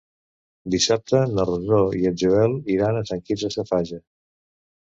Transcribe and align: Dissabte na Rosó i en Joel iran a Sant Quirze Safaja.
Dissabte 0.75 1.19
na 1.33 1.45
Rosó 1.49 1.83
i 1.99 2.09
en 2.11 2.17
Joel 2.23 2.57
iran 2.79 2.99
a 2.99 3.05
Sant 3.13 3.25
Quirze 3.31 3.55
Safaja. 3.59 4.05